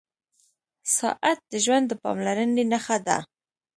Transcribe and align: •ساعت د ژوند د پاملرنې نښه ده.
•ساعت 0.97 1.39
د 1.51 1.53
ژوند 1.65 1.85
د 1.89 1.93
پاملرنې 2.03 2.63
نښه 2.71 2.97
ده. 3.07 3.17